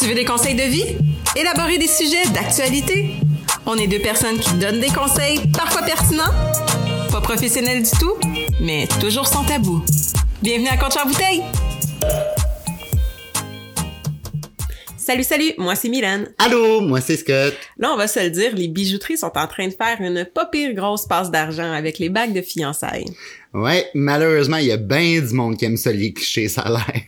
[0.00, 0.96] Tu veux des conseils de vie?
[1.36, 3.10] Élaborer des sujets d'actualité?
[3.66, 6.32] On est deux personnes qui donnent des conseils, parfois pertinents,
[7.12, 8.14] pas professionnels du tout,
[8.62, 9.84] mais toujours sans tabou.
[10.40, 11.42] Bienvenue à Compte Bouteille!
[14.96, 16.32] Salut, salut, moi c'est Mylène.
[16.38, 17.54] Allô, moi c'est Scott.
[17.76, 20.46] Là, on va se le dire, les bijouteries sont en train de faire une pas
[20.46, 23.04] pire grosse passe d'argent avec les bagues de fiançailles.
[23.52, 26.70] Ouais, malheureusement, il y a bien du monde qui aime ça les clichés, ça a
[26.70, 27.02] l'air.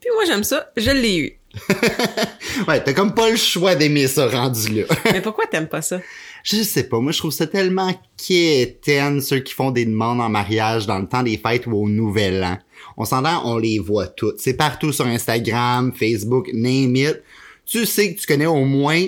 [0.00, 1.37] Puis moi j'aime ça, je l'ai eu.
[2.68, 4.82] ouais, t'as comme pas le choix d'aimer ça rendu là.
[5.12, 6.00] Mais pourquoi t'aimes pas ça?
[6.44, 10.28] Je sais pas, moi je trouve ça tellement quétaine ceux qui font des demandes en
[10.28, 12.58] mariage dans le temps des fêtes ou au nouvel an.
[12.96, 14.38] On s'entend, on les voit toutes.
[14.38, 17.22] C'est partout sur Instagram, Facebook, name it.
[17.66, 19.06] Tu sais que tu connais au moins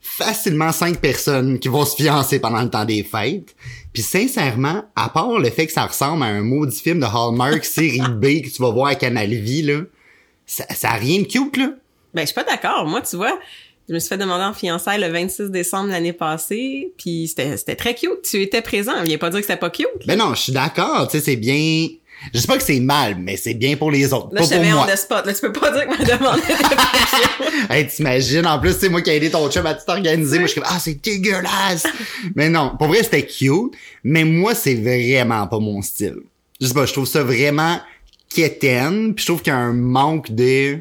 [0.00, 3.54] facilement cinq personnes qui vont se fiancer pendant le temps des fêtes.
[3.92, 7.64] Puis sincèrement, à part le fait que ça ressemble à un maudit film de Hallmark
[7.64, 9.80] série B que tu vas voir à Canal Vie, là,
[10.50, 11.70] ça, ça a rien de cute, là.
[12.12, 12.86] Ben, je suis pas d'accord.
[12.86, 13.38] Moi, tu vois,
[13.88, 17.76] je me suis fait demander en fiançailles le 26 décembre l'année passée, puis c'était, c'était
[17.76, 18.22] très cute.
[18.28, 18.92] Tu étais présent.
[19.04, 19.86] Viens pas dire que c'était pas cute.
[20.06, 21.06] Ben non, je suis d'accord.
[21.08, 21.86] Tu sais, c'est bien...
[22.34, 24.28] Je sais pas que c'est mal, mais c'est bien pour les autres.
[24.32, 24.86] Là, pas je te pour mets moi.
[24.86, 25.24] on the spot.
[25.24, 29.00] Là, tu peux pas dire que ma demande était hey, t'imagines, en plus, c'est moi
[29.00, 30.38] qui ai aidé ton chum à tout organiser.
[30.38, 31.86] Moi, je suis comme, ah, c'est dégueulasse.
[32.34, 33.72] mais non, pour vrai, c'était cute.
[34.04, 36.18] Mais moi, c'est vraiment pas mon style.
[36.60, 37.80] Je sais pas, je trouve ça vraiment
[38.34, 39.14] quétaine.
[39.14, 40.78] Puis je trouve qu'il y a un manque de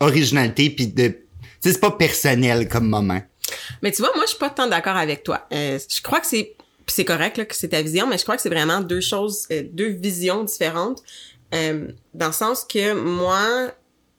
[0.00, 1.14] originalité puis de...
[1.60, 3.20] C'est pas personnel comme moment.
[3.82, 5.46] Mais tu vois, moi, je suis pas tant d'accord avec toi.
[5.52, 6.54] Euh, je crois que c'est
[6.90, 9.46] c'est correct là, que c'est ta vision, mais je crois que c'est vraiment deux choses,
[9.52, 11.02] euh, deux visions différentes.
[11.54, 13.72] Euh, dans le sens que moi,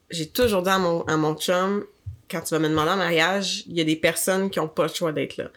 [0.10, 1.86] j'ai toujours dit à mon, à mon chum,
[2.30, 4.84] quand tu vas me demander en mariage, il y a des personnes qui ont pas
[4.84, 5.52] le choix d'être là.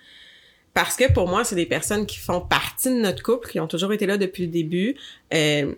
[0.73, 3.69] Parce que pour moi, c'est des personnes qui font partie de notre couple, qui ont
[3.69, 4.97] toujours été là depuis le début.
[5.33, 5.73] Euh,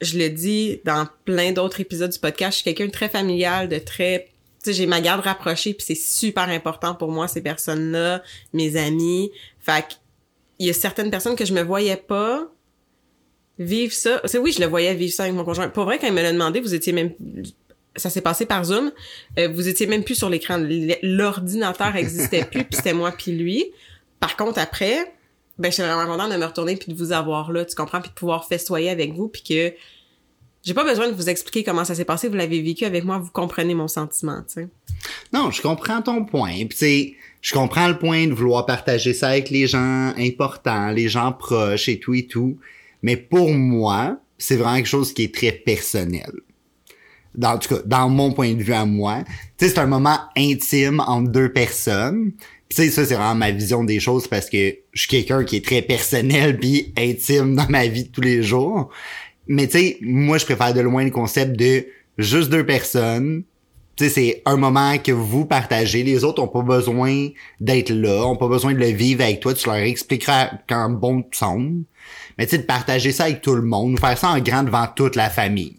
[0.00, 3.68] je le dis dans plein d'autres épisodes du podcast, je suis quelqu'un de très familial,
[3.68, 4.28] de très...
[4.62, 8.76] Tu sais, j'ai ma garde rapprochée, puis c'est super important pour moi, ces personnes-là, mes
[8.76, 9.30] amis.
[9.60, 9.84] Fait
[10.58, 12.50] il y a certaines personnes que je me voyais pas
[13.58, 14.20] vivre ça.
[14.24, 15.68] C'est oui, je le voyais vivre ça avec mon conjoint.
[15.68, 17.12] Pour vrai, quand il me l'a demandé, vous étiez même
[17.98, 18.92] ça s'est passé par Zoom.
[19.38, 20.58] Euh, vous étiez même plus sur l'écran.
[21.02, 23.66] L'ordinateur existait plus, puis c'était moi puis lui.
[24.20, 25.12] Par contre, après,
[25.58, 28.00] ben, je suis vraiment contente de me retourner puis de vous avoir là, tu comprends,
[28.00, 29.72] puis de pouvoir festoyer avec vous, puis que
[30.68, 32.28] j'ai pas besoin de vous expliquer comment ça s'est passé.
[32.28, 34.68] Vous l'avez vécu avec moi, vous comprenez mon sentiment, tu sais.
[35.32, 36.66] Non, je comprends ton point.
[36.68, 41.08] Puis tu je comprends le point de vouloir partager ça avec les gens importants, les
[41.08, 42.58] gens proches et tout et tout.
[43.02, 46.32] Mais pour moi, c'est vraiment quelque chose qui est très personnel.
[47.34, 49.22] Dans, en tout cas, dans mon point de vue à moi.
[49.56, 52.32] Tu sais, c'est un moment intime entre deux personnes.
[52.68, 55.56] Tu sais, ça, c'est vraiment ma vision des choses parce que je suis quelqu'un qui
[55.56, 58.90] est très personnel puis intime dans ma vie de tous les jours.
[59.48, 61.86] Mais tu sais, moi, je préfère de loin le concept de
[62.18, 63.44] juste deux personnes.
[63.96, 66.04] Tu sais, c'est un moment que vous partagez.
[66.04, 67.28] Les autres ont pas besoin
[67.60, 69.54] d'être là, ont pas besoin de le vivre avec toi.
[69.54, 71.82] Tu leur expliqueras quand bon te semble.
[72.38, 74.86] Mais tu sais, de partager ça avec tout le monde, faire ça en grand devant
[74.94, 75.78] toute la famille.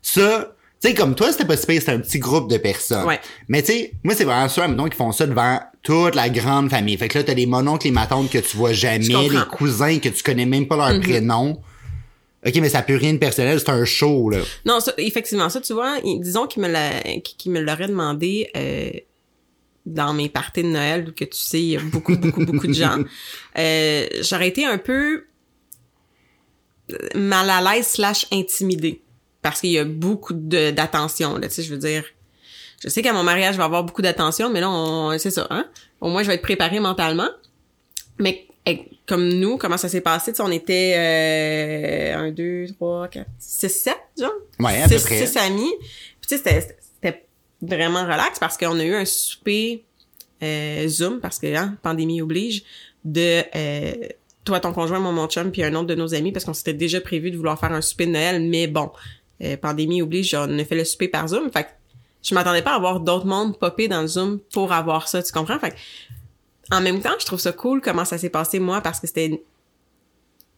[0.00, 3.06] Ça, tu sais, comme toi, c'était pas si pire, c'était un petit groupe de personnes.
[3.06, 3.20] Ouais.
[3.48, 6.70] Mais tu sais, moi, c'est vraiment ça, mettons, qui font ça devant toute la grande
[6.70, 6.96] famille.
[6.96, 10.08] Fait que là, t'as les mononcles, les matantes que tu vois jamais, les cousins que
[10.08, 11.00] tu connais même pas leur Mhm.
[11.02, 11.60] prénom.
[12.46, 14.38] OK, mais ça peut rien de personnel, c'est un show, là.
[14.64, 18.90] Non, ça, effectivement, ça, tu vois, disons qu'il me l'a, qu'il me l'aurait demandé euh,
[19.84, 22.72] dans mes parties de Noël, que tu sais, il y a beaucoup, beaucoup, beaucoup de
[22.72, 22.98] gens.
[23.58, 25.24] Euh, j'aurais été un peu
[27.16, 29.02] mal à l'aise slash intimidée.
[29.42, 32.04] Parce qu'il y a beaucoup de, d'attention, là, tu sais, je veux dire.
[32.82, 35.46] Je sais qu'à mon mariage, je vais avoir beaucoup d'attention, mais là, on, c'est ça,
[35.50, 35.66] hein.
[36.00, 37.28] Au moins, je vais être préparée mentalement.
[38.18, 38.46] Mais
[39.06, 40.32] comme nous, comment ça s'est passé?
[40.40, 44.30] On était euh, un, deux, trois, quatre, six, sept, genre?
[44.58, 45.26] Ouais, à peu six, près.
[45.26, 45.72] six amis.
[46.20, 47.26] Puis tu sais, c'était,
[47.62, 49.84] vraiment relax parce qu'on a eu un souper
[50.42, 52.62] euh, Zoom, parce que hein, pandémie oblige,
[53.04, 53.92] de euh,
[54.44, 56.74] toi, ton conjoint, moi, mon chum, puis un autre de nos amis, parce qu'on s'était
[56.74, 58.90] déjà prévu de vouloir faire un souper de Noël, mais bon,
[59.42, 61.50] euh, pandémie oblige, on a fait le souper par Zoom.
[61.50, 61.68] Fait que
[62.22, 65.32] je m'attendais pas à avoir d'autres mondes popper dans le Zoom pour avoir ça, tu
[65.32, 65.58] comprends?
[65.58, 65.76] Fait que,
[66.72, 69.42] en même temps, je trouve ça cool comment ça s'est passé, moi, parce que c'était...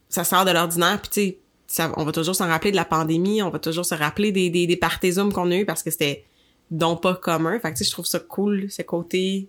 [0.09, 1.37] Ça sort de l'ordinaire, puis tu sais,
[1.67, 4.49] ça- on va toujours s'en rappeler de la pandémie, on va toujours se rappeler des,
[4.51, 6.23] des, des parties Zoom qu'on a eu parce que c'était
[6.69, 7.59] donc pas commun.
[7.59, 9.47] Fait que tu sais, je trouve ça cool, ce côté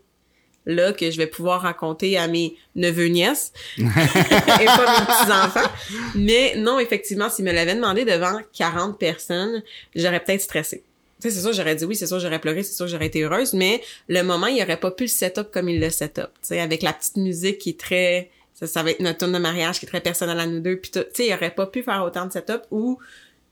[0.66, 5.70] là que je vais pouvoir raconter à mes neveux nièces et pas mes petits enfants.
[6.14, 9.62] Mais non, effectivement, s'il me l'avait demandé devant 40 personnes,
[9.94, 10.82] j'aurais peut-être stressé.
[11.24, 13.22] Tu sais, c'est sûr, j'aurais dit oui, c'est sûr, j'aurais pleuré, c'est sûr, j'aurais été
[13.22, 16.28] heureuse, mais le moment, il aurait pas pu le setup comme il le setup.
[16.42, 19.32] Tu sais, avec la petite musique qui est très, ça, ça va être notre tourne
[19.32, 21.00] de mariage qui est très personnelle à nous deux, puis tout.
[21.00, 22.98] Tu sais, il aurait pas pu faire autant de setup ou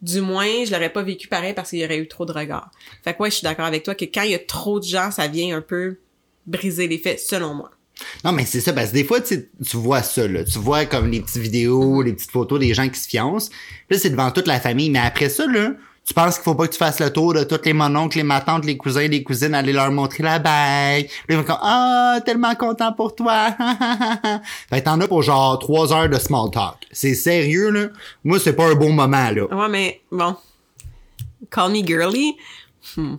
[0.02, 2.70] du moins, je l'aurais pas vécu pareil parce qu'il y aurait eu trop de regards.
[3.04, 4.84] Fait que ouais, je suis d'accord avec toi que quand il y a trop de
[4.84, 5.96] gens, ça vient un peu
[6.46, 7.70] briser les faits, selon moi.
[8.22, 10.44] Non, mais c'est ça, parce que des fois, tu, tu vois ça, là.
[10.44, 13.48] Tu vois comme les petites vidéos, les petites photos des gens qui se fiancent.
[13.88, 14.90] Là, c'est devant toute la famille.
[14.90, 15.72] Mais après ça, là,
[16.04, 18.22] tu penses qu'il faut pas que tu fasses le tour de tous les mononcles, les
[18.24, 21.08] matantes, les cousins, les cousines, aller leur montrer la bague?
[21.28, 23.54] Là, ils vont ah, tellement content pour toi.
[24.68, 26.76] fait t'en as pour genre trois heures de small talk.
[26.90, 27.86] C'est sérieux, là.
[28.24, 29.44] Moi, c'est pas un bon moment, là.
[29.44, 30.36] Ouais, mais bon.
[31.50, 32.36] Call me girly.
[32.96, 33.14] Hmm.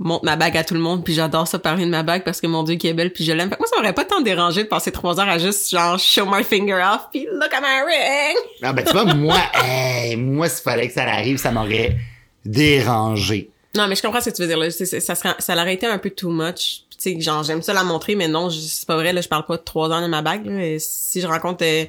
[0.00, 2.40] Montre ma bague à tout le monde, puis j'adore ça parler de ma bague parce
[2.40, 3.48] que mon Dieu, qui est belle, puis je l'aime.
[3.48, 5.98] Fait que moi, ça m'aurait pas tant dérangé de passer trois heures à juste genre
[5.98, 8.36] show my finger off, puis look at my ring.
[8.62, 11.96] Ah, ben, tu vois, moi, hey, moi, s'il fallait que ça arrive, ça m'aurait
[12.44, 13.50] dérangé.
[13.76, 14.58] Non, mais je comprends ce que tu veux dire.
[14.58, 14.70] Là.
[14.70, 16.84] Ça, serait, ça aurait été un peu too much.
[16.90, 19.12] Tu sais, genre, j'aime ça la montrer, mais non, c'est pas vrai.
[19.12, 20.46] Là, je parle pas de trois ans de ma bague.
[20.46, 20.76] Là.
[20.78, 21.84] Si je rencontre, euh,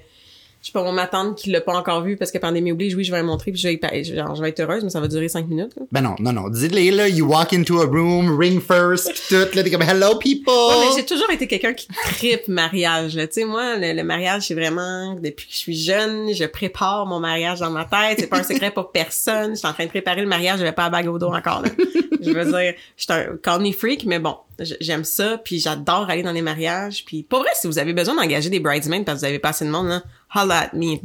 [0.62, 2.94] je sais pas, mon ma tante qui l'a pas encore vue parce que pandémie oblige,
[2.96, 5.00] oui, je vais la montrer, puis je vais, genre, je vais être heureuse, mais ça
[5.00, 5.72] va durer cinq minutes.
[5.78, 5.84] là.
[5.92, 6.50] Ben non, non, non.
[6.50, 10.16] Dis-le, là, you walk into a room, ring first, pis tout, là, t'es comme, hello,
[10.18, 10.54] people!
[10.54, 13.16] Ouais, mais j'ai toujours été quelqu'un qui tripe mariage.
[13.16, 13.26] là.
[13.28, 17.06] Tu sais, moi, le, le mariage, c'est vraiment depuis que je suis jeune, je prépare
[17.06, 18.20] mon mariage dans ma tête.
[18.20, 19.52] C'est pas un secret pour personne.
[19.52, 21.62] Je suis en train de préparer le mariage, j'avais pas la bague au dos encore.
[21.62, 21.70] Là.
[22.22, 24.36] Je veux dire, je suis un call me freak, mais bon,
[24.82, 27.06] j'aime ça, puis j'adore aller dans les mariages.
[27.06, 29.50] Puis pour vrai, si vous avez besoin d'engager des bridesmaids parce que vous avez pas
[29.50, 30.04] assez de monde, là,
[30.34, 30.98] holla at me.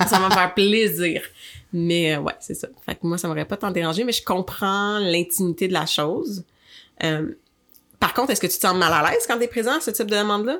[0.08, 1.22] Ça va me faire plaisir.
[1.72, 2.68] Mais euh, ouais, c'est ça.
[2.86, 6.44] Fait que moi, ça m'aurait pas tant dérangé, mais je comprends l'intimité de la chose.
[7.02, 7.26] Euh,
[8.00, 9.90] par contre, est-ce que tu te sens mal à l'aise quand t'es présent à ce
[9.90, 10.58] type de demande-là?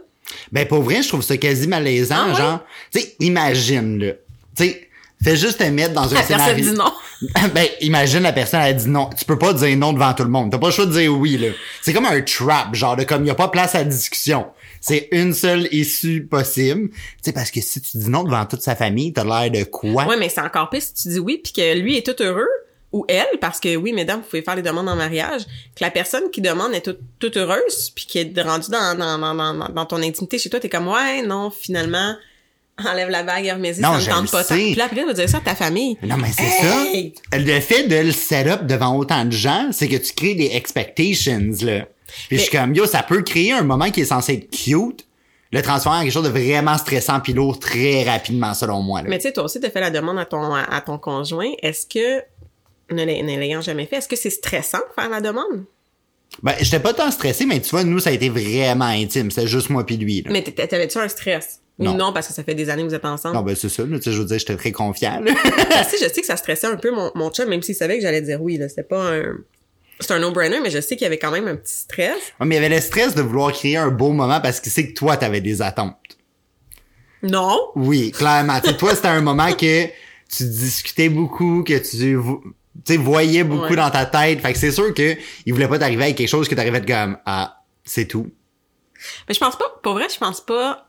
[0.52, 2.60] Ben, pour vrai, je trouve ça quasi malaisant, Ah genre.
[2.92, 4.12] Tu sais, imagine, là.
[4.56, 4.88] Tu sais,
[5.22, 6.92] fais juste te mettre dans un La personne dit non.
[7.54, 9.10] ben, imagine la personne, elle dit non.
[9.16, 10.50] Tu peux pas dire non devant tout le monde.
[10.50, 11.48] T'as pas le choix de dire oui, là.
[11.82, 14.46] C'est comme un trap, genre, de comme y a pas place à discussion.
[14.86, 16.90] C'est une seule issue possible.
[16.90, 19.64] Tu sais, parce que si tu dis non devant toute sa famille, t'as l'air de
[19.64, 20.06] quoi?
[20.06, 22.46] Ouais, mais c'est encore pire si tu dis oui puis que lui est tout heureux
[22.92, 25.42] ou elle, parce que oui, mesdames, vous pouvez faire les demandes en mariage,
[25.74, 29.18] que la personne qui demande est toute, toute heureuse puis qui est rendue dans, dans,
[29.18, 32.14] dans, dans, dans ton intimité chez toi, t'es comme ouais, non, finalement,
[32.82, 34.54] enlève la bague, Hermésie, Non, ça me je tente pas tant.
[34.54, 35.98] Puis là, après, tu vas dire ça à ta famille.
[36.04, 37.12] Non, mais c'est Hey!
[37.32, 37.38] ça.
[37.38, 40.50] Le fait de le set up devant autant de gens, c'est que tu crées des
[40.54, 41.86] expectations, là.
[42.28, 45.06] Puis je suis comme, yo, ça peut créer un moment qui est censé être cute,
[45.52, 49.08] le transformer en quelque chose de vraiment stressant puis lourd très rapidement, selon moi, là.
[49.08, 51.50] Mais tu sais, toi aussi, t'as fait la demande à ton, à, à ton conjoint.
[51.62, 52.22] Est-ce que,
[52.94, 55.64] ne l'ay- ne l'ayant jamais fait, est-ce que c'est stressant de faire la demande?
[56.42, 59.30] Ben, j'étais pas tant stressé, mais tu vois, nous, ça a été vraiment intime.
[59.30, 60.30] C'était juste moi puis lui, là.
[60.32, 61.60] Mais t'avais-tu un stress?
[61.78, 61.94] Non.
[61.94, 63.36] Non, parce que ça fait des années que vous êtes ensemble?
[63.36, 63.98] Non, ben, c'est ça, là.
[63.98, 65.32] Tu sais, je veux dire, j'étais très confiant, là.
[65.92, 68.22] Je sais que ça stressait un peu mon, mon chum, même s'il savait que j'allais
[68.22, 68.68] dire oui, là.
[68.68, 69.34] C'était pas un,
[70.00, 72.16] c'est un no-brainer, mais je sais qu'il y avait quand même un petit stress.
[72.40, 74.72] Ouais, mais il y avait le stress de vouloir créer un beau moment parce qu'il
[74.72, 75.96] sait que toi, t'avais des attentes.
[77.22, 77.58] Non?
[77.74, 78.60] Oui, clairement.
[78.60, 82.16] Tu sais, toi, c'était un moment que tu discutais beaucoup, que tu, tu
[82.84, 83.76] sais, voyais beaucoup Ouais.
[83.76, 84.40] dans ta tête.
[84.40, 85.16] Fait que c'est sûr que
[85.46, 88.30] il voulait pas t'arriver avec quelque chose que t'arrivais de comme, ah, c'est tout.
[89.28, 90.88] Mais je pense pas, pour vrai, je pense pas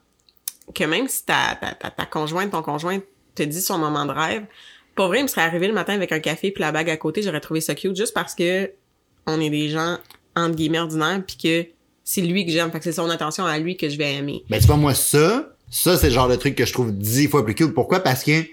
[0.76, 3.00] que même si ta, ta, ta, ta conjointe, ton conjoint
[3.36, 4.46] te dit son moment de rêve,
[4.96, 6.98] pour vrai, il me serait arrivé le matin avec un café puis la bague à
[6.98, 8.72] côté, j'aurais trouvé ça cute juste parce que
[9.28, 9.98] on est des gens,
[10.36, 11.66] entre guillemets, ordinaires puis que
[12.04, 12.72] c'est lui que j'aime.
[12.72, 14.44] Fait que c'est son attention à lui que je vais aimer.
[14.50, 17.28] Ben, tu vois, moi, ça, ça, c'est le genre de truc que je trouve dix
[17.28, 17.74] fois plus cute.
[17.74, 18.00] Pourquoi?
[18.00, 18.44] Parce que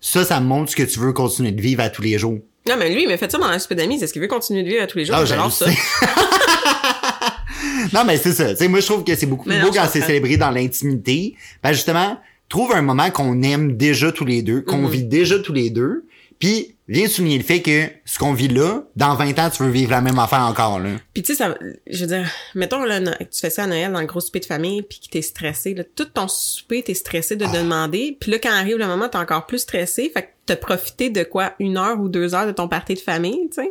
[0.00, 2.38] ça, ça montre ce que tu veux continuer de vivre à tous les jours.
[2.68, 3.98] Non, mais lui, il m'a fait ça dans la soupe d'amis.
[4.00, 5.16] C'est ce qu'il veut continuer de vivre à tous les jours?
[5.18, 5.66] Ah, j'adore ça.
[7.92, 8.50] non, mais c'est ça.
[8.50, 11.34] Tu sais, moi, je trouve que c'est beaucoup plus beau quand c'est célébré dans l'intimité.
[11.62, 12.18] Ben, justement,
[12.48, 14.88] trouve un moment qu'on aime déjà tous les deux, qu'on Mhm.
[14.90, 16.04] vit déjà tous les deux,
[16.38, 19.70] puis viens souligner le fait que ce qu'on vit là, dans 20 ans, tu veux
[19.70, 20.90] vivre la même affaire encore, là.
[21.14, 21.54] Puis tu sais, ça,
[21.90, 24.44] je veux dire, mettons là, tu fais ça à Noël dans le gros souper de
[24.46, 27.46] famille, puis que t'es stressé, là, tout ton souper, t'es stressé Ah.
[27.46, 30.56] de demander, puis là, quand arrive le moment, t'es encore plus stressé, fait que t'as
[30.56, 33.70] profité de quoi, une heure ou deux heures de ton party de famille, tu sais?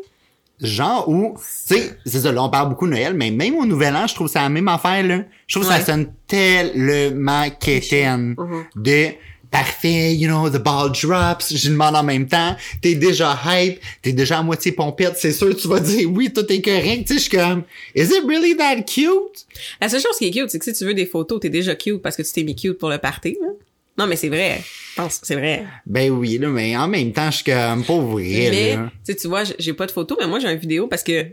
[0.62, 3.66] Genre où, tu sais, c'est ça, là, on parle beaucoup de Noël, mais même au
[3.66, 5.24] Nouvel An, je trouve ça la même affaire, là.
[5.48, 5.80] Je trouve que Ouais.
[5.80, 8.64] ça sonne tellement quétaine Mhm.
[8.76, 9.08] de
[9.54, 14.12] parfait, you know, the ball drops, je demande en même temps, t'es déjà hype, t'es
[14.12, 17.14] déjà à moitié pompette, c'est sûr, tu vas dire oui, tout est correct, tu sais,
[17.16, 17.64] je suis comme,
[17.96, 19.46] is it really that cute?
[19.80, 21.76] La seule chose qui est cute, c'est que si tu veux des photos, t'es déjà
[21.76, 23.48] cute parce que tu t'es mis cute pour le party, là.
[23.96, 24.60] Non, mais c'est vrai.
[24.96, 25.66] Je pense, c'est vrai.
[25.86, 28.90] Ben oui, là, mais en même temps, je suis comme, pas vrai, mais, là.
[29.06, 31.28] tu vois, j'ai- j'ai pas de photos, mais moi, j'ai une vidéo parce que,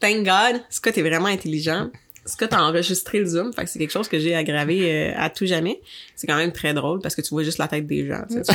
[0.00, 1.90] thank God, Scott est vraiment intelligent.
[2.26, 5.28] Scott a enregistré le zoom, fait que c'est quelque chose que j'ai aggravé euh, à
[5.30, 5.80] tout jamais.
[6.16, 8.22] C'est quand même très drôle parce que tu vois juste la tête des gens.
[8.30, 8.54] tu sais,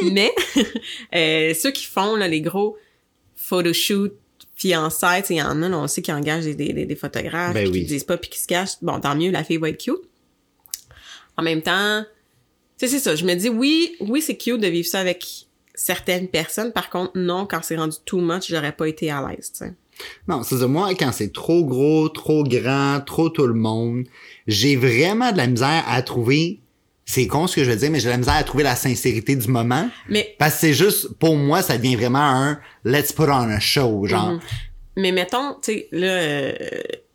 [0.00, 0.32] tu- mais
[1.14, 2.76] euh, ceux qui font là, les gros
[3.36, 4.14] photoshoots
[4.56, 7.68] fiançailles, il y en a, là, on sait qui engagent des, des, des photographes, Ben
[7.68, 7.80] oui.
[7.80, 8.76] qui disent pas puis qui se cachent.
[8.82, 9.96] Bon, tant mieux, la fille va être cute.
[11.36, 12.04] En même temps,
[12.78, 13.16] tu sais, c'est ça.
[13.16, 15.24] Je me dis, oui, oui, c'est cute de vivre ça avec
[15.74, 16.72] certaines personnes.
[16.72, 19.72] Par contre, non, quand c'est rendu too much, j'aurais pas été à l'aise, tu sais.
[20.28, 20.66] Non, c'est ça.
[20.66, 24.04] Moi, quand c'est trop gros, trop grand, trop tout le monde,
[24.46, 26.60] j'ai vraiment de la misère à trouver.
[27.06, 28.76] C'est con ce que je veux dire, mais j'ai de la misère à trouver la
[28.76, 29.90] sincérité du moment.
[30.08, 33.60] Mais, Parce que c'est juste, pour moi, ça devient vraiment un let's put on a
[33.60, 34.32] show, genre.
[34.32, 34.40] Mhm.
[34.96, 36.52] mais mettons, tu sais, là, euh,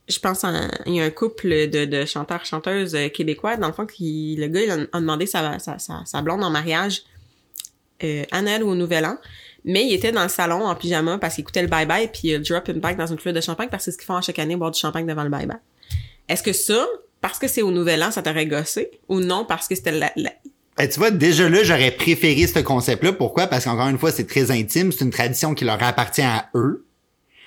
[0.07, 3.73] je pense à- il y a un couple de, de chanteurs-chanteuses euh, québécois, dans le
[3.73, 7.01] fond, qui, le gars, il a, a demandé sa, sa, sa, sa blonde en mariage
[8.03, 9.17] euh, à Noël ou au Nouvel An.
[9.65, 12.41] Mais il était dans le salon en pyjama parce qu'il écoutait le bye-bye puis il
[12.41, 14.21] drop une bague dans une fleur de champagne parce que c'est ce qu'ils font à
[14.21, 15.57] chaque année, boire du champagne devant le bye-bye.
[16.27, 16.85] Est-ce que ça,
[17.21, 18.91] parce que c'est au Nouvel An, ça t'aurait gossé?
[19.09, 20.33] Ou non, parce que c'était la, la-
[20.77, 23.13] Ben, tu vois, déjà là, j'aurais préféré ce concept-là.
[23.13, 23.47] Pourquoi?
[23.47, 24.91] Parce qu'encore une fois, c'est très intime.
[24.91, 26.85] C'est une tradition qui leur appartient à eux.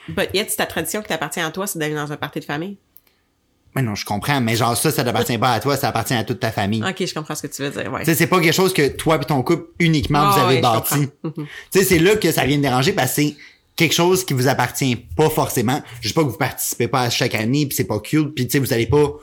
[0.08, 2.44] But yet, c'est ta tradition qui t'appartient à toi, c'est d'aller dans un party de
[2.44, 2.76] famille.
[3.74, 4.40] Mais non, je comprends.
[4.40, 6.82] Mais genre, ça, ça t'appartient pas à toi, ça appartient à toute ta famille.
[6.82, 8.04] Ok, je comprends ce que tu veux dire, ouais.
[8.04, 10.56] Tu c'est pas quelque chose que toi et ton couple uniquement Ah vous avez ouais,
[10.56, 11.08] je bâti.
[11.70, 13.36] Tu sais, c'est là que ça vient me déranger parce que c'est
[13.76, 15.82] quelque chose qui vous appartient pas forcément.
[16.02, 18.46] Je sais pas que vous participez pas à chaque année puis c'est pas cute puis
[18.46, 19.14] tu sais, vous allez pas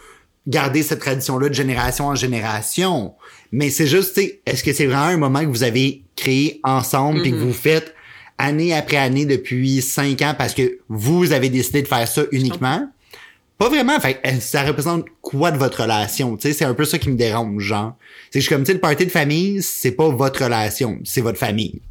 [0.47, 3.13] garder cette tradition-là de génération en génération.
[3.51, 6.59] Mais c'est juste, tu sais, est-ce que c'est vraiment un moment que vous avez créé
[6.63, 7.93] ensemble puis que vous faites
[8.39, 12.87] année après année depuis cinq ans parce que vous avez décidé de faire ça uniquement?
[13.59, 13.99] Pas vraiment.
[13.99, 16.35] Fait ça représente quoi de votre relation?
[16.37, 17.95] Tu sais, c'est un peu ça qui me dérange, genre.
[18.31, 20.99] C'est que je suis comme, tu sais, le party de famille, c'est pas votre relation,
[21.03, 21.81] c'est votre famille.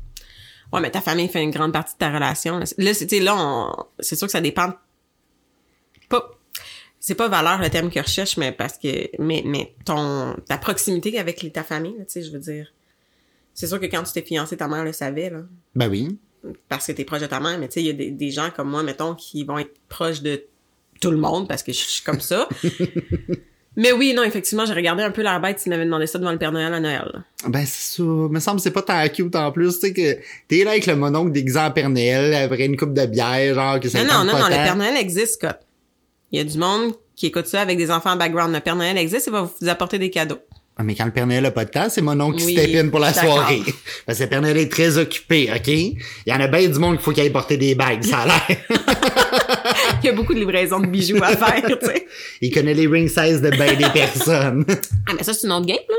[0.72, 2.58] Ouais, mais ta famille fait une grande partie de ta relation.
[2.58, 4.72] Là, Là, c'est, là, on- c'est sûr que ça dépend.
[6.08, 6.30] Pas,
[7.00, 10.58] c'est pas valeur le terme que je recherche, mais parce que, mais, mais ton, ta
[10.58, 12.72] proximité avec ta famille, tu sais, je veux dire.
[13.54, 15.40] C'est sûr que quand tu t'es fiancé, ta mère le savait, là.
[15.74, 16.18] Ben oui.
[16.68, 18.30] Parce que t'es proche de ta mère, mais tu sais, il y a des, des
[18.30, 20.44] gens comme moi, mettons, qui vont être proches de
[21.00, 22.48] tout le monde parce que je suis comme ça.
[23.76, 26.32] mais oui, non, effectivement, j'ai regardé un peu l'air bête s'ils m'avaient demandé ça devant
[26.32, 27.24] le Père Noël à Noël.
[27.46, 28.02] Ben c'est ça.
[28.02, 29.74] Me semble que c'est pas tant cute en plus.
[29.74, 32.94] Tu sais que t'es là avec le mononcle déguisé en Père Noël après une coupe
[32.94, 34.54] de bière, genre que ça Non, non, non, non, le.
[34.54, 35.58] Père Noël existe, Scott.
[36.32, 38.54] Il y a du monde qui écoute ça avec des enfants en background.
[38.54, 40.38] Le Père Noël existe et va vous apporter des cadeaux.
[40.80, 42.70] Ah, mais quand le Père Noël a pas de temps, c'est mon oncle qui step
[42.76, 43.62] in pour la soirée.
[44.06, 45.66] Parce que le Père Noël est très occupé, OK?
[45.66, 48.18] Il y en a bien du monde qu'il faut qu'il aille porter des bagues, ça
[48.18, 48.58] a l'air.
[50.02, 52.06] Il y a beaucoup de livraisons de bijoux à faire, tu sais.
[52.40, 54.64] Il connaît les ring size de ben des personnes.
[55.08, 55.96] Ah, mais ça, c'est une autre game, là.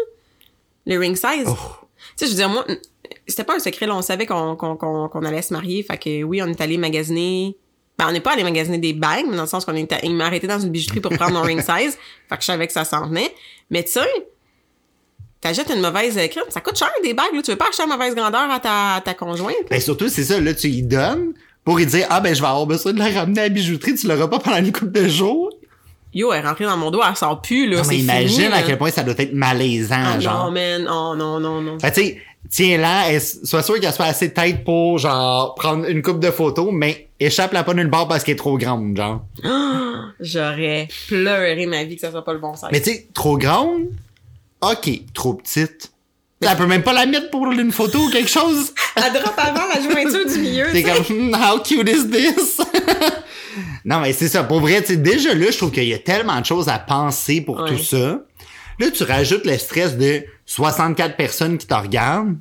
[0.86, 1.48] Le ring size.
[1.48, 1.56] Oh.
[1.56, 2.66] Tu sais, je veux dire, moi,
[3.28, 3.96] c'était pas un secret, là.
[3.96, 5.84] On savait qu'on qu'on qu'on qu'on allait se marier.
[5.84, 7.58] Fait que oui, on est allé magasiner.
[7.98, 10.16] Ben, on n'est pas allé magasiner des bagues, mais dans le sens qu'on est, il
[10.16, 11.98] m'a arrêté dans une bijouterie pour prendre mon ring size.
[12.30, 13.34] Fait que je savais que ça s'en venait.
[13.70, 14.08] Mais tu sais,
[15.42, 17.42] t'achètes une mauvaise crème, ça coûte cher des bagues, là.
[17.42, 19.56] Tu veux pas acheter une mauvaise grandeur à ta, à ta conjointe.
[19.70, 21.34] Ben surtout, c'est ça, là, tu y donnes
[21.70, 23.94] pour lui dire, ah ben je vais avoir besoin de la ramener à la bijouterie,
[23.94, 25.52] tu l'auras pas pendant une couple de jours.
[26.16, 27.78] Yo, elle est rentrée dans mon dos, elle sort plus, là.
[27.78, 28.62] Non, mais imagine fini, à là.
[28.66, 30.46] quel point ça doit être malaisant, Ah, genre.
[30.46, 30.88] non, man.
[30.92, 31.78] Oh, non, non, non.
[31.78, 32.18] Fait tu sais,
[32.50, 36.70] tiens-la, et sois sûr qu'elle soit assez tête pour, genre, prendre une coupe de photos,
[36.74, 39.22] mais échappe-la pas d'une barre parce qu'elle est trop grande, genre.
[40.20, 42.70] J'aurais pleuré ma vie que ça soit pas le bon size.
[42.72, 43.84] Mais tu sais, trop grande?
[44.62, 44.90] Ok.
[45.14, 45.92] Trop petite?
[46.42, 48.74] Elle peut même pas la mettre pour une photo ou quelque chose?
[48.96, 52.62] Elle drop avant la jointure du milieu, T'es comme, hmm, how cute is this?
[53.86, 54.44] non, mais c'est ça.
[54.44, 56.80] Pour vrai, tu sais, déjà là, je trouve qu'il y a tellement de choses à
[56.80, 57.70] penser pour Ouais.
[57.76, 58.22] tout ça.
[58.80, 62.38] Là, tu rajoutes le stress de 64 personnes qui te regardent.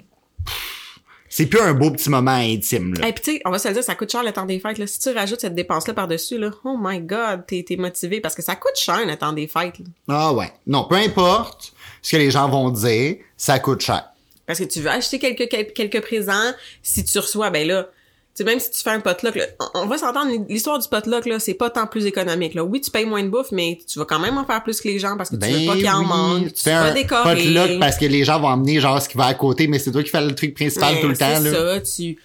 [1.31, 3.09] C'est plus un beau petit moment intime, là.
[3.09, 4.61] Et puis tu sais, on va se le dire, ça coûte cher le temps des
[4.61, 4.79] fêtes.
[4.79, 4.87] Là.
[4.87, 8.43] Si tu rajoutes cette dépense-là par-dessus, là, oh my god, t'es, t'es motivé parce que
[8.43, 9.79] ça coûte cher le temps des fêtes.
[9.79, 9.85] là.
[10.09, 10.51] Ah ouais.
[10.67, 14.05] Non, peu importe ce que les gens vont dire, ça coûte cher.
[14.47, 16.53] Parce que tu veux acheter quelques, quel- quelques présents,
[16.83, 17.91] si tu reçois, ben là, tu
[18.35, 21.27] sais, même si tu fais un potluck, là, on on va s'entendre, l'histoire du potluck,
[21.27, 22.55] là, c'est pas tant plus économique.
[22.55, 22.63] Là.
[22.65, 24.89] Oui, tu payes moins de bouffe, mais tu vas quand même en faire plus que
[24.89, 26.45] les gens parce que tu veux pas qu'ils en manquent.
[26.45, 27.35] Ben tu fais un décorer.
[27.35, 29.91] potluck parce que les gens vont emmener genre ce qui va à côté, mais c'est
[29.91, 31.53] toi qui fais le truc principal tout le temps, là.
[31.53, 32.17] ça, tu...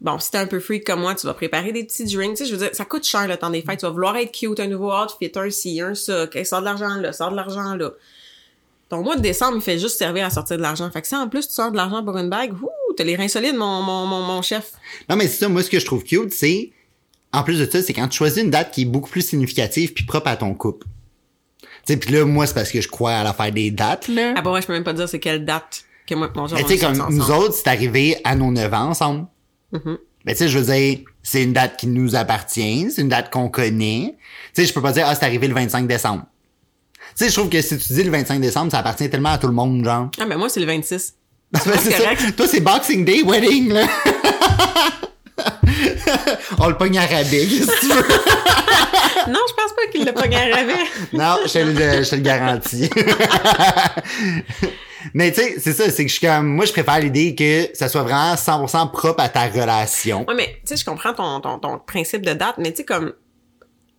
[0.00, 2.36] Bon, si t'es un peu freak comme moi, tu vas préparer des petits drinks.
[2.36, 3.80] Tu sais, je veux dire, ça coûte cher le temps des fêtes.
[3.80, 6.24] Tu vas vouloir être cute, un nouveau outfit, un ci, un ça.
[6.24, 7.90] Okay, sors de l'argent là, sors de l'argent là.
[8.94, 10.88] Ton mois de décembre, il fait juste servir à sortir de l'argent.
[10.88, 13.16] Fait que si en plus tu sors de l'argent pour une bague, ouh, t'as les
[13.16, 14.70] reins solides, mon, mon, mon, mon chef.
[15.08, 16.70] Non, mais c'est ça, moi, ce que je trouve cute, c'est,
[17.32, 19.94] en plus de ça, c'est quand tu choisis une date qui est beaucoup plus significative
[19.94, 20.86] puis propre à ton couple.
[21.60, 24.34] Tu sais, puis là, moi, c'est parce que je crois à l'affaire des dates, là.
[24.36, 26.56] Ah bah ouais, je peux même pas dire c'est quelle date que moi mon genre
[26.56, 29.26] Mais tu sais, comme nous autres, c'est arrivé à nos 9 ans ensemble.
[29.72, 29.98] Mhm.
[30.24, 33.32] Ben, tu sais, je veux dire, c'est une date qui nous appartient, c'est une date
[33.32, 34.14] qu'on connaît.
[34.54, 36.26] Tu sais, je peux pas dire, ah, c'est arrivé le 25 décembre.
[37.16, 39.38] Tu sais, je trouve que si tu dis le 25 décembre, ça appartient tellement à
[39.38, 40.10] tout le monde, genre.
[40.20, 41.14] Ah ben moi, c'est le 26.
[41.52, 41.98] Ben, c'est ça.
[41.98, 42.36] correct.
[42.36, 43.86] Toi, c'est Boxing Day Wedding, là.
[46.58, 47.94] On le pogne à rabais, que tu veux?
[49.32, 50.74] non, je pense pas qu'il l'a pas rabais.
[51.12, 52.90] Non, je te le, je te le garantis.
[55.12, 57.68] Mais tu sais, c'est ça, c'est que je suis comme, moi, je préfère l'idée que
[57.74, 60.24] ça soit vraiment 100% propre à ta relation.
[60.26, 62.84] Ouais, mais tu sais, je comprends ton, ton, ton principe de date, mais tu sais,
[62.84, 63.12] comme,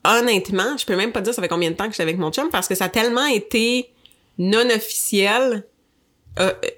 [0.05, 2.31] honnêtement, je peux même pas dire ça fait combien de temps que j'étais avec mon
[2.31, 3.89] chum parce que ça a tellement été
[4.37, 5.63] non officiel
[6.39, 6.69] euh, euh,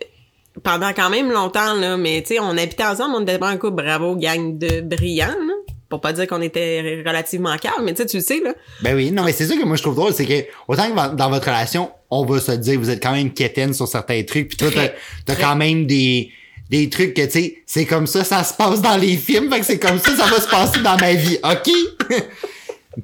[0.64, 1.98] pendant quand même longtemps, là.
[1.98, 5.28] Mais tu sais, on habitait ensemble, on était pas un couple, bravo, gang de brillants,
[5.28, 5.54] là.
[5.90, 8.54] Pour pas dire qu'on était relativement calme, mais tu sais, tu le sais, là.
[8.82, 11.16] Ben oui, non, mais c'est ça que moi je trouve drôle, c'est que autant que
[11.16, 14.50] dans votre relation, on va se dire, vous êtes quand même quétaine sur certains trucs,
[14.50, 14.90] puis toi, t'as,
[15.26, 16.32] t'as quand même des
[16.70, 19.60] des trucs que, tu sais, c'est comme ça, ça se passe dans les films, fait
[19.60, 21.72] que c'est comme ça, ça va se passer dans ma vie, OK?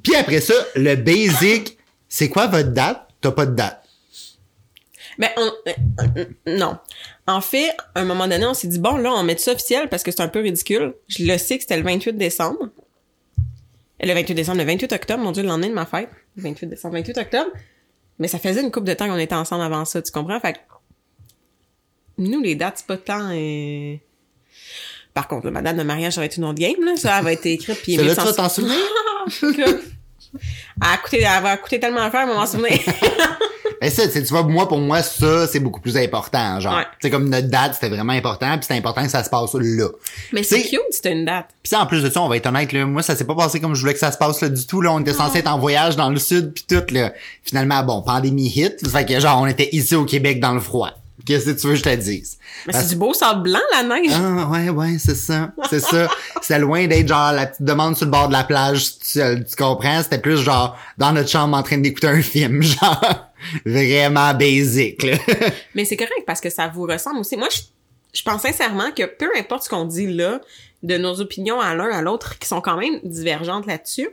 [0.02, 3.08] puis après ça, le basic, c'est quoi votre date?
[3.20, 3.80] T'as pas de date.
[5.18, 6.76] Ben, on, euh, non.
[7.26, 9.88] En fait, à un moment donné, on s'est dit, bon, là, on met ça officiel
[9.88, 10.94] parce que c'est un peu ridicule.
[11.08, 12.68] Je le sais que c'était le 28 décembre.
[14.00, 16.10] Le 28 décembre, le 28 octobre, mon Dieu, le lendemain de ma fête.
[16.36, 17.50] Le 28 décembre, 28 octobre.
[18.18, 20.38] Mais ça faisait une couple de temps qu'on était ensemble avant ça, tu comprends?
[20.40, 20.58] Fait que,
[22.18, 23.30] nous, les dates, c'est pas tant...
[23.32, 23.96] Euh...
[25.14, 26.96] Par contre, ma date de mariage, ça va être une autre game, là.
[26.96, 27.94] Ça, elle va être écrite, puis...
[27.96, 28.76] C'est là, tu vas t'en souvenir?
[29.42, 29.78] elle,
[30.80, 32.78] a coûté, elle va coûter tellement cher, mais m'en souvenir.
[33.80, 36.74] Mais ça, tu vois, moi, pour moi, ça, c'est beaucoup plus important, genre.
[36.74, 36.86] Ouais.
[37.02, 39.88] C'est comme notre date, c'était vraiment important, puis c'était important que ça se passe là.
[40.32, 41.48] mais c'est cute, c'était une date.
[41.62, 43.34] Puis ça, en plus de ça, on va être honnête, là, moi, ça s'est pas
[43.34, 44.80] passé comme je voulais que ça se passe là, du tout.
[44.80, 46.94] Là, on était censé être en voyage dans le sud, puis tout.
[46.94, 47.12] Là.
[47.42, 50.92] Finalement, bon, pandémie hit, fait que genre, on était ici au Québec dans le froid.
[51.24, 52.38] Qu'est-ce que tu veux que je te dise?
[52.66, 54.10] Mais Parce- c'est du beau sable blanc, la neige.
[54.12, 55.52] Ah, ouais, ouais, c'est ça.
[55.70, 56.08] C'est ça.
[56.42, 59.44] C'était loin d'être genre la petite demande sur le bord de la plage tout seul,
[59.44, 60.02] tu comprends?
[60.02, 63.30] C'était plus genre dans notre chambre en train d'écouter un film, genre
[63.64, 65.16] vraiment basic, là.
[65.74, 67.36] Mais c'est correct parce que ça vous ressemble aussi.
[67.36, 67.60] Moi, je,
[68.12, 70.40] je pense sincèrement que peu importe ce qu'on dit là,
[70.82, 74.08] de nos opinions à l'un à l'autre, qui sont quand même divergentes là-dessus,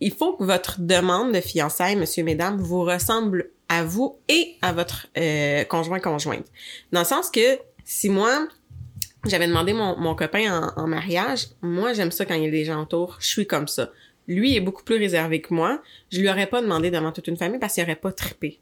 [0.00, 4.72] il faut que votre demande de fiançailles, monsieur, mesdames, vous ressemble à vous et à
[4.72, 6.46] votre euh, conjoint conjointe.
[6.92, 8.48] Dans le sens que si moi
[9.26, 12.50] j'avais demandé mon, mon copain en, en mariage, moi j'aime ça quand il y a
[12.50, 13.90] des gens autour, je suis comme ça.
[14.28, 15.82] Lui est beaucoup plus réservé que moi.
[16.12, 18.60] Je lui aurais pas demandé devant toute une famille parce qu'il aurait pas trippé.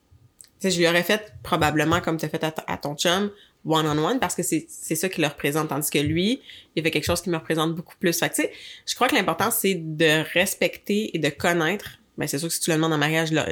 [0.61, 3.31] Tu sais, je lui aurais fait probablement comme tu as fait à, ton chum,
[3.67, 5.69] one-on-one, parce que c'est ça qui le représente.
[5.69, 6.41] Tandis que lui,
[6.77, 8.19] il fait quelque chose qui me représente beaucoup plus.
[8.19, 8.43] Fait que,
[8.87, 11.99] je crois que l'important, c'est de respecter et de connaître.
[12.19, 13.47] Ben, c'est sûr que si tu le demandes en mariage, là,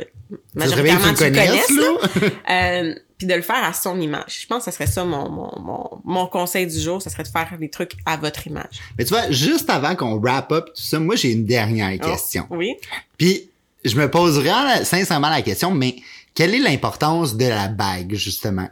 [0.54, 2.30] majoritairement, tu le connaisses, là.
[2.50, 4.40] Euh, puis de le faire à son image.
[4.42, 7.22] Je pense que ça serait ça mon, mon, mon, mon conseil du jour, ça serait
[7.22, 8.80] de faire des trucs à votre image.
[8.98, 12.10] Mais tu vois, juste avant qu'on wrap up tout ça, moi, j'ai une dernière Oh,
[12.10, 12.46] question.
[12.50, 12.74] oui.
[13.18, 13.50] Puis,
[13.84, 15.96] je me pose vraiment sincèrement la question, mais
[16.34, 18.68] quelle est l'importance de la bague, justement?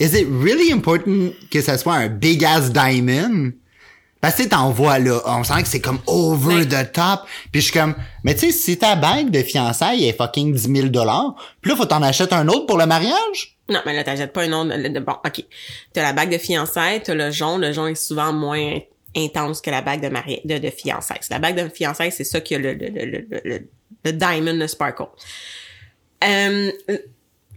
[0.00, 3.52] Is it really important que ça soit un big ass diamond?
[4.22, 7.22] Parce que t'en vois là, on sent que c'est comme over the top.
[7.50, 10.72] Puis je suis comme, mais tu sais, si ta bague de fiançailles est fucking 10
[10.74, 13.58] 000 dollars, puis là, faut t'en acheter un autre pour le mariage?
[13.68, 15.00] Non, mais là, t'achètes pas un autre.
[15.00, 15.44] Bon, OK.
[15.92, 17.60] T'as la bague de fiançailles, t'as le jaune.
[17.62, 18.78] Le jaune est souvent moins
[19.16, 20.40] intense que la bague de, mari...
[20.44, 21.18] de, de fiançailles.
[21.28, 23.68] La bague de fiançailles, c'est ça qui a le, le, le, le, le,
[24.04, 25.06] le diamond, le sparkle.
[26.22, 26.70] Euh,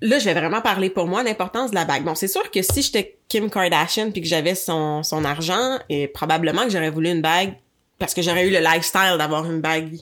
[0.02, 2.04] là, je vais vraiment parler pour moi l'importance de la bague.
[2.04, 6.08] Bon, c'est sûr que si j'étais Kim Kardashian puis que j'avais son, son argent, et
[6.08, 7.54] probablement que j'aurais voulu une bague
[7.98, 9.98] parce que j'aurais eu le lifestyle d'avoir une bague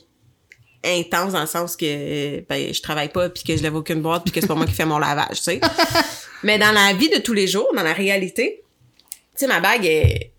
[0.84, 4.24] intense dans le sens que ben, je travaille pas puis que je lève aucune boîte
[4.24, 5.60] puis que c'est pas moi qui fais mon lavage, tu sais.
[6.42, 8.62] Mais dans la vie de tous les jours, dans la réalité,
[9.00, 10.33] tu sais, ma bague est,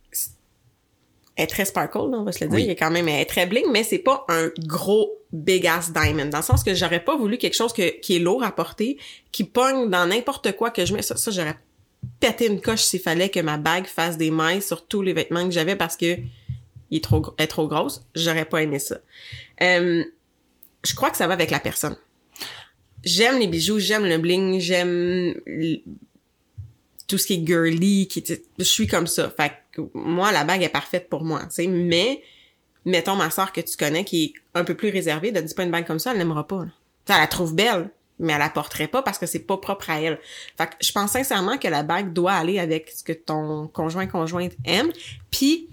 [1.37, 2.55] est très sparkle, on va se le dire.
[2.55, 2.63] Oui.
[2.63, 5.91] Il est quand même elle est très bling, mais c'est pas un gros big ass
[5.91, 6.27] diamond.
[6.27, 8.97] Dans le sens que j'aurais pas voulu quelque chose que, qui est lourd à porter,
[9.31, 11.01] qui pogne dans n'importe quoi que je mets.
[11.01, 11.57] Ça, ça j'aurais
[12.19, 15.43] pété une coche s'il fallait que ma bague fasse des mailles sur tous les vêtements
[15.45, 16.17] que j'avais parce que
[16.91, 18.03] il est trop, est trop grosse.
[18.13, 18.97] J'aurais pas aimé ça.
[19.61, 20.03] Euh,
[20.85, 21.97] je crois que ça va avec la personne.
[23.03, 25.35] J'aime les bijoux, j'aime le bling, j'aime
[27.07, 28.23] tout ce qui est girly, qui
[28.57, 29.29] je suis comme ça.
[29.29, 29.53] Fait que
[29.93, 32.21] moi la bague est parfaite pour moi, mais
[32.85, 35.63] mettons ma soeur que tu connais qui est un peu plus réservée, ne dis pas
[35.63, 36.65] une bague comme ça, elle l'aimera pas.
[37.09, 39.99] elle la trouve belle, mais elle la porterait pas parce que c'est pas propre à
[39.99, 40.19] elle.
[40.57, 44.07] Fait que je pense sincèrement que la bague doit aller avec ce que ton conjoint
[44.07, 44.91] conjointe aime,
[45.31, 45.69] puis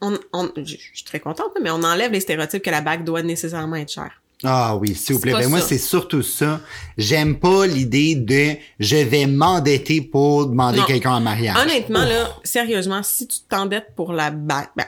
[0.00, 3.22] on, on je suis très contente, mais on enlève les stéréotypes que la bague doit
[3.22, 4.22] nécessairement être chère.
[4.46, 5.32] Ah oui, s'il vous plaît.
[5.32, 6.60] Ben moi, c'est surtout ça.
[6.96, 11.56] J'aime pas l'idée de je vais m'endetter pour demander quelqu'un en mariage.
[11.60, 14.86] Honnêtement, là, sérieusement, si tu t'endettes pour la bague, ben,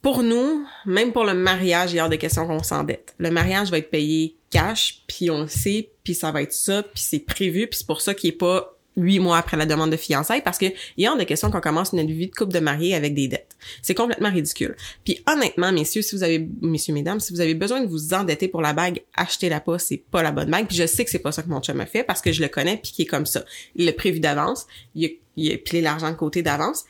[0.00, 3.14] pour nous, même pour le mariage, il y a hors de question qu'on s'endette.
[3.18, 6.82] Le mariage va être payé cash, puis on le sait, puis ça va être ça,
[6.82, 9.90] puis c'est prévu, puis c'est pour ça qu'il est pas huit mois après la demande
[9.90, 12.52] de fiançailles parce que il y a de questions qu'on commence notre vie de couple
[12.52, 13.56] de mariés avec des dettes.
[13.82, 14.76] C'est complètement ridicule.
[15.04, 18.48] Puis honnêtement, messieurs, si vous avez, messieurs, mesdames, si vous avez besoin de vous endetter
[18.48, 20.66] pour la bague, achetez-la pas, c'est pas la bonne bague.
[20.66, 22.42] Puis je sais que c'est pas ça que mon chum a fait parce que je
[22.42, 23.44] le connais puis qui est comme ça.
[23.74, 26.84] Il l'a prévu d'avance, il a, il a pilé l'argent de côté d'avance.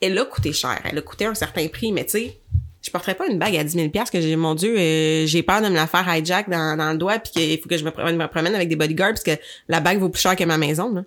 [0.00, 2.40] Elle a coûté cher, elle a coûté un certain prix, mais tu sais,
[2.82, 5.62] je porterais pas une bague à 10 000 que j'ai, mon Dieu, euh, j'ai peur
[5.62, 7.92] de me la faire hijack dans, dans le doigt puis qu'il faut que je me
[7.92, 10.58] promène, me promène avec des bodyguards parce que la bague vaut plus cher que ma
[10.58, 11.04] maison, là.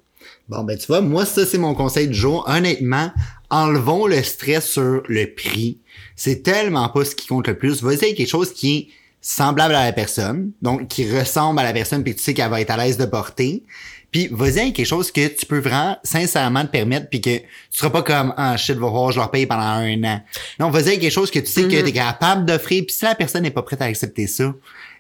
[0.50, 2.44] Bon, ben tu vois, moi, ça, c'est mon conseil du jour.
[2.48, 3.12] Honnêtement,
[3.50, 5.80] enlevons le stress sur le prix.
[6.16, 7.82] C'est tellement pas ce qui compte le plus.
[7.84, 8.88] Vas-y quelque chose qui est
[9.22, 12.62] semblable à la personne, donc qui ressemble à la personne puis tu sais qu'elle va
[12.62, 13.64] être à l'aise de porter.
[14.12, 17.44] Puis vas-y avec quelque chose que tu peux vraiment sincèrement te permettre puis que tu
[17.72, 20.22] seras pas comme ah shit va voir je leur paye pendant un an.
[20.60, 21.84] Non, vas-y avec quelque chose que tu sais que Mhm.
[21.84, 24.54] tu es capable d'offrir puis si la personne n'est pas prête à accepter ça,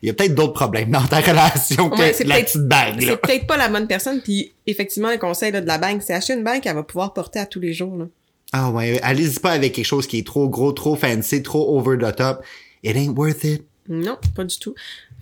[0.05, 2.97] il y a peut-être d'autres problèmes dans ta relation que Ouais, la petite bague.
[2.99, 6.13] C'est peut-être pas la bonne personne puis effectivement le conseil là, de la banque, c'est
[6.13, 8.05] acheter une bague qu'elle va pouvoir porter à tous les jours là.
[8.53, 11.97] Ah ouais, allez-y pas avec quelque chose qui est trop gros, trop fancy, trop over
[11.97, 12.45] the top.
[12.83, 13.65] It ain't worth it.
[13.89, 14.75] Non, pas du tout.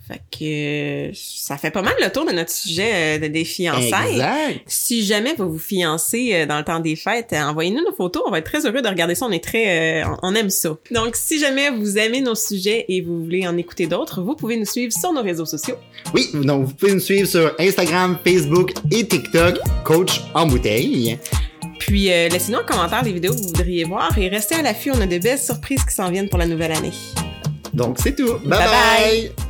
[0.06, 4.12] Fait que ça fait pas mal le tour de notre sujet euh, de des fiançailles.
[4.12, 4.60] Exact.
[4.66, 8.22] Si jamais vous vous fiancez euh, dans le temps des fêtes, euh, envoyez-nous nos photos.
[8.26, 9.24] On va être très heureux de regarder ça.
[9.24, 10.76] On est très, euh, on aime ça.
[10.90, 14.58] Donc, si jamais vous aimez nos sujets et vous voulez en écouter d'autres, vous pouvez
[14.58, 15.76] nous suivre sur nos réseaux sociaux.
[16.12, 21.18] Oui, donc vous pouvez nous suivre sur Instagram, Facebook et TikTok, Coach en bouteille.
[21.78, 24.90] Puis, euh, laissez-nous en commentaire les vidéos que vous voudriez voir et restez à l'affût.
[24.90, 26.92] On a de belles surprises qui s'en viennent pour la nouvelle année.
[27.72, 28.34] Donc c'est tout.
[28.44, 28.48] bye.
[28.48, 28.68] Bye bye.
[28.68, 29.43] bye.